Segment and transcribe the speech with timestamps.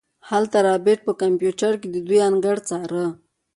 [0.29, 3.05] هلته رابرټ په کمپيوټر کې د دوئ انګړ څاره.